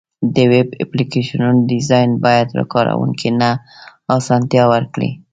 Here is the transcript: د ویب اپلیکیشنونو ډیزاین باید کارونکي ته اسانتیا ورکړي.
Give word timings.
د 0.35 0.37
ویب 0.51 0.69
اپلیکیشنونو 0.83 1.59
ډیزاین 1.71 2.09
باید 2.25 2.47
کارونکي 2.73 3.29
ته 3.39 3.49
اسانتیا 4.17 4.63
ورکړي. 4.73 5.09